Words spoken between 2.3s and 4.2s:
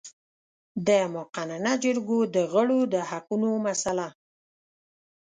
د غړو د حقونو مسئله